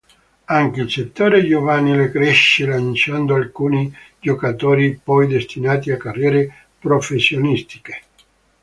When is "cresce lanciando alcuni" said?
2.09-3.95